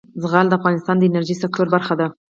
زغال 0.21 0.45
د 0.49 0.53
افغانستان 0.59 0.95
د 0.97 1.03
انرژۍ 1.09 1.35
سکتور 1.43 1.67
برخه 1.75 1.93
ده. 1.99 2.07